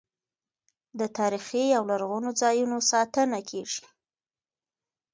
د 0.99 1.01
تاریخي 1.17 1.65
او 1.77 1.83
لرغونو 1.91 2.29
ځایونو 2.41 2.77
ساتنه 2.91 3.39
کیږي. 3.49 3.85